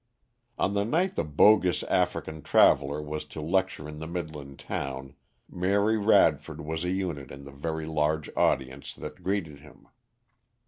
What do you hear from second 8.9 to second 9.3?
that